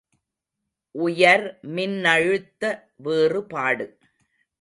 [0.95, 1.45] உயர்
[1.75, 2.63] மின்னழுத்த
[2.95, 3.87] வேறுபாடு.